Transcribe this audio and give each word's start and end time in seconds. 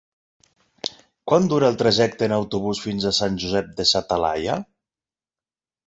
Quant 1.31 1.45
dura 1.51 1.69
el 1.75 1.77
trajecte 1.83 2.27
en 2.29 2.35
autobús 2.39 2.83
fins 2.87 3.07
a 3.07 3.15
Sant 3.21 3.39
Josep 3.45 3.71
de 3.83 3.89
sa 3.95 4.05
Talaia? 4.15 4.61